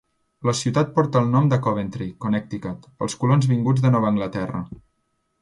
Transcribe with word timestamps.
La 0.49 0.53
ciutat 0.59 0.87
porta 0.95 1.21
el 1.25 1.29
nom 1.35 1.49
de 1.51 1.59
Coventry, 1.67 2.07
Connecticut, 2.25 2.89
pels 3.03 3.19
colons 3.25 3.49
vinguts 3.53 3.85
de 3.87 3.93
Nova 3.99 4.11
Anglaterra. 4.15 4.65